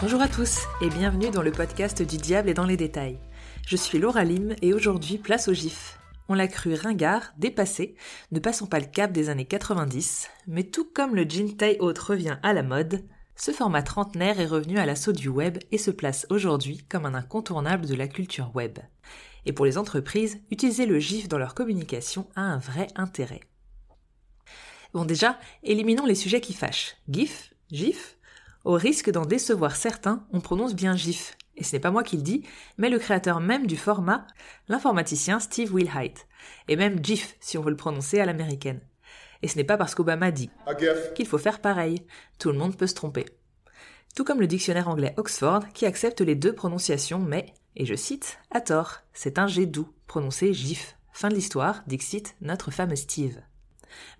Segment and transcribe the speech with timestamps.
[0.00, 3.18] Bonjour à tous et bienvenue dans le podcast du diable et dans les détails.
[3.66, 5.98] Je suis Laura Lim et aujourd'hui place au GIF.
[6.28, 7.96] On l'a cru ringard, dépassé,
[8.30, 11.98] ne passons pas le cap des années 90, mais tout comme le jean taille haute
[11.98, 13.02] revient à la mode,
[13.34, 17.14] ce format trentenaire est revenu à l'assaut du web et se place aujourd'hui comme un
[17.14, 18.78] incontournable de la culture web.
[19.46, 23.40] Et pour les entreprises, utiliser le GIF dans leur communication a un vrai intérêt.
[24.94, 26.96] Bon déjà, éliminons les sujets qui fâchent.
[27.08, 28.17] GIF GIF
[28.64, 31.36] Au risque d'en décevoir certains, on prononce bien GIF.
[31.56, 32.44] Et ce n'est pas moi qui le dis,
[32.76, 34.26] mais le créateur même du format,
[34.68, 36.26] l'informaticien Steve Wilhite.
[36.68, 38.80] Et même GIF, si on veut le prononcer à l'américaine.
[39.42, 40.50] Et ce n'est pas parce qu'Obama dit
[41.14, 42.02] qu'il faut faire pareil.
[42.38, 43.26] Tout le monde peut se tromper.
[44.16, 48.38] Tout comme le dictionnaire anglais Oxford qui accepte les deux prononciations, mais, et je cite,
[48.50, 50.96] à tort, c'est un G doux, prononcé GIF.
[51.12, 53.40] Fin de l'histoire, dixit notre fameux Steve.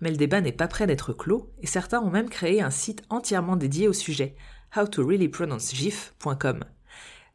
[0.01, 3.03] Mais le débat n'est pas prêt d'être clos, et certains ont même créé un site
[3.09, 4.35] entièrement dédié au sujet,
[4.75, 6.63] howtoreallypronouncegif.com.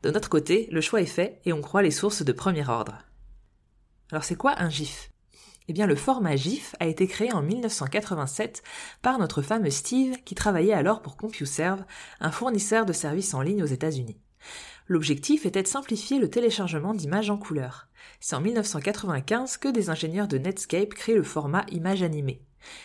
[0.02, 2.98] De notre côté, le choix est fait et on croit les sources de premier ordre.
[4.10, 5.10] Alors c'est quoi un GIF?
[5.66, 8.62] Eh bien le format GIF a été créé en 1987
[9.00, 11.84] par notre fameux Steve qui travaillait alors pour CompuServe,
[12.20, 14.20] un fournisseur de services en ligne aux États-Unis.
[14.86, 17.88] L'objectif était de simplifier le téléchargement d'images en couleur.
[18.20, 22.42] C'est en 1995 que des ingénieurs de Netscape créent le format image animée.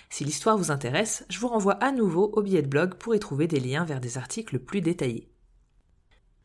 [0.09, 3.19] Si l'histoire vous intéresse, je vous renvoie à nouveau au billet de blog pour y
[3.19, 5.29] trouver des liens vers des articles plus détaillés.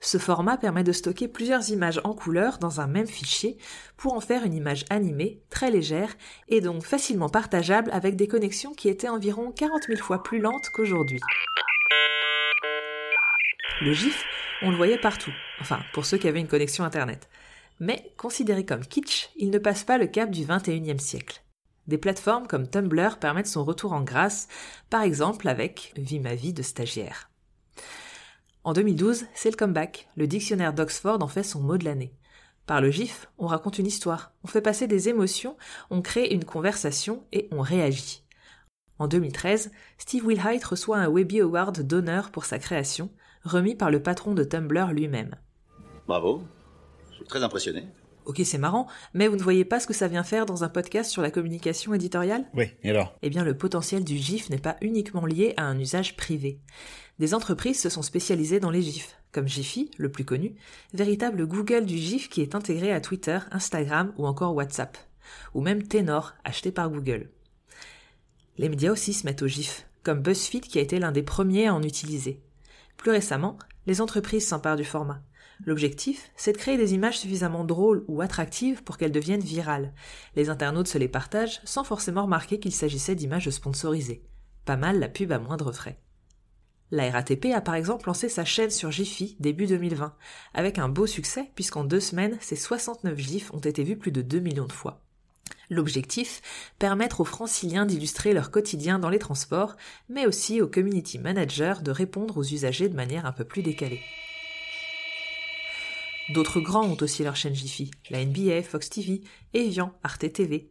[0.01, 3.57] Ce format permet de stocker plusieurs images en couleur dans un même fichier
[3.97, 6.15] pour en faire une image animée, très légère
[6.49, 10.69] et donc facilement partageable avec des connexions qui étaient environ 40 000 fois plus lentes
[10.75, 11.21] qu'aujourd'hui.
[13.81, 14.25] Le GIF,
[14.63, 17.29] on le voyait partout, enfin pour ceux qui avaient une connexion Internet.
[17.81, 21.43] Mais considéré comme kitsch, il ne passe pas le cap du 21e siècle.
[21.87, 24.49] Des plateformes comme Tumblr permettent son retour en grâce,
[24.91, 27.31] par exemple avec Vie ma vie de stagiaire.
[28.63, 30.09] En 2012, c'est le comeback.
[30.17, 32.15] Le dictionnaire d'Oxford en fait son mot de l'année.
[32.67, 35.59] Par le GIF, on raconte une histoire, on fait passer des émotions,
[35.91, 38.25] on crée une conversation et on réagit.
[38.99, 43.11] En 2013, Steve Wilhite reçoit un Webby Award d'honneur pour sa création,
[43.45, 45.37] remis par le patron de Tumblr lui-même.
[46.07, 46.43] Bravo,
[47.11, 47.87] je suis très impressionné.
[48.25, 50.71] Ok, c'est marrant, mais vous ne voyez pas ce que ça vient faire dans un
[50.71, 52.47] podcast sur la communication éditoriale?
[52.55, 53.15] Oui, et alors?
[53.21, 56.59] Eh bien, le potentiel du GIF n'est pas uniquement lié à un usage privé.
[57.19, 60.55] Des entreprises se sont spécialisées dans les GIFs, comme Jiffy, le plus connu,
[60.95, 64.97] véritable Google du GIF qui est intégré à Twitter, Instagram ou encore WhatsApp,
[65.53, 67.29] ou même Tenor, acheté par Google.
[68.57, 71.67] Les médias aussi se mettent au GIF, comme BuzzFeed qui a été l'un des premiers
[71.67, 72.41] à en utiliser.
[72.97, 75.23] Plus récemment, les entreprises s'emparent du format.
[75.65, 79.93] L'objectif, c'est de créer des images suffisamment drôles ou attractives pour qu'elles deviennent virales.
[80.37, 84.25] Les internautes se les partagent sans forcément remarquer qu'il s'agissait d'images sponsorisées.
[84.65, 86.01] Pas mal la pub à moindre frais.
[86.91, 90.15] La RATP a par exemple lancé sa chaîne sur Jiffy début 2020,
[90.53, 94.23] avec un beau succès puisqu'en deux semaines, ses 69 gifs ont été vus plus de
[94.23, 95.04] 2 millions de fois.
[95.71, 96.43] L'objectif,
[96.79, 99.77] permettre aux franciliens d'illustrer leur quotidien dans les transports,
[100.09, 104.01] mais aussi aux community managers de répondre aux usagers de manière un peu plus décalée.
[106.31, 109.21] D'autres grands ont aussi leur chaîne Jiffy, la NBA, Fox TV,
[109.53, 110.71] Evian, Arte TV.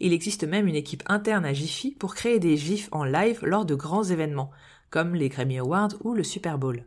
[0.00, 3.64] Il existe même une équipe interne à Jiffy pour créer des gifs en live lors
[3.64, 4.50] de grands événements,
[4.90, 6.84] comme les Grammy Awards ou le Super Bowl.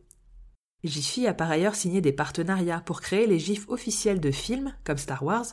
[0.83, 4.97] Jiffy a par ailleurs signé des partenariats pour créer les gifs officiels de films comme
[4.97, 5.45] Star Wars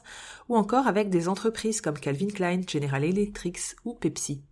[0.48, 4.42] ou encore avec des entreprises comme Calvin Klein, General Electric ou Pepsi.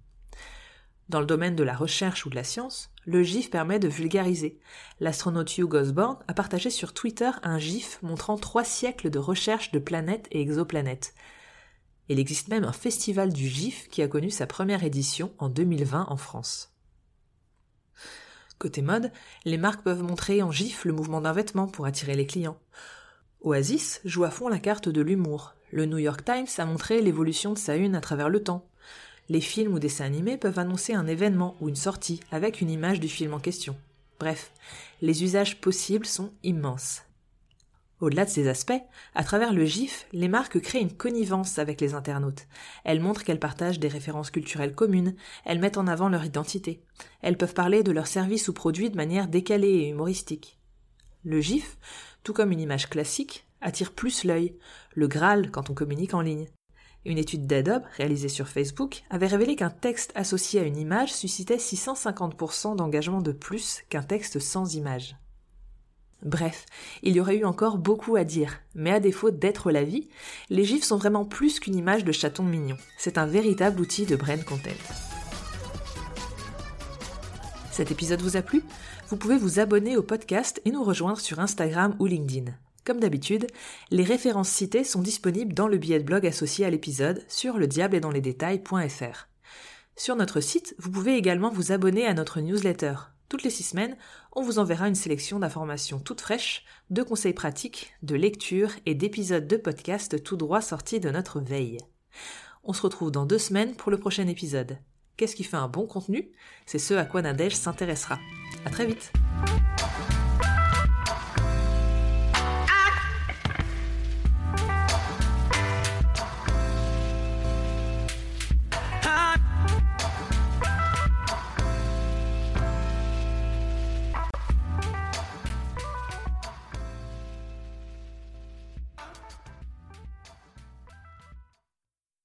[1.08, 4.58] Dans le domaine de la recherche ou de la science, le GIF permet de vulgariser.
[5.00, 9.78] L'astronaute Hugh Osborne a partagé sur Twitter un GIF montrant trois siècles de recherche de
[9.78, 11.14] planètes et exoplanètes.
[12.08, 16.06] Il existe même un festival du GIF qui a connu sa première édition en 2020
[16.08, 16.72] en France.
[18.58, 19.12] Côté mode,
[19.44, 22.58] les marques peuvent montrer en GIF le mouvement d'un vêtement pour attirer les clients.
[23.42, 25.54] Oasis joue à fond la carte de l'humour.
[25.72, 28.66] Le New York Times a montré l'évolution de sa une à travers le temps
[29.28, 33.00] les films ou dessins animés peuvent annoncer un événement ou une sortie avec une image
[33.00, 33.76] du film en question.
[34.18, 34.52] Bref,
[35.02, 37.02] les usages possibles sont immenses.
[38.00, 38.82] Au-delà de ces aspects,
[39.14, 42.46] à travers le GIF, les marques créent une connivence avec les internautes.
[42.84, 45.14] Elles montrent qu'elles partagent des références culturelles communes,
[45.46, 46.82] elles mettent en avant leur identité.
[47.22, 50.58] Elles peuvent parler de leurs services ou produits de manière décalée et humoristique.
[51.24, 51.78] Le GIF,
[52.22, 54.58] tout comme une image classique, attire plus l'œil,
[54.94, 56.48] le Graal quand on communique en ligne.
[57.06, 61.56] Une étude d'Adobe, réalisée sur Facebook, avait révélé qu'un texte associé à une image suscitait
[61.56, 65.16] 650% d'engagement de plus qu'un texte sans image.
[66.22, 66.66] Bref,
[67.02, 70.08] il y aurait eu encore beaucoup à dire, mais à défaut d'être la vie,
[70.50, 72.76] les gifs sont vraiment plus qu'une image de chaton mignon.
[72.98, 74.70] C'est un véritable outil de brand content.
[77.70, 78.62] Cet épisode vous a plu?
[79.08, 82.52] Vous pouvez vous abonner au podcast et nous rejoindre sur Instagram ou LinkedIn.
[82.84, 83.48] Comme d'habitude,
[83.90, 87.66] les références citées sont disponibles dans le billet de blog associé à l'épisode sur le
[87.66, 89.28] diable et dans les détails.fr.
[89.96, 92.94] Sur notre site, vous pouvez également vous abonner à notre newsletter.
[93.28, 93.96] Toutes les six semaines,
[94.32, 99.48] on vous enverra une sélection d'informations toutes fraîches, de conseils pratiques, de lectures et d'épisodes
[99.48, 101.78] de podcast tout droit sortis de notre veille.
[102.62, 104.78] On se retrouve dans deux semaines pour le prochain épisode.
[105.16, 106.30] Qu'est-ce qui fait un bon contenu?
[106.66, 108.18] C'est ce à quoi Nadège s'intéressera.
[108.64, 109.12] À très vite